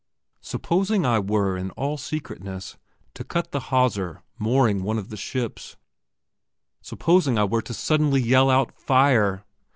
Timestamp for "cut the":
3.23-3.59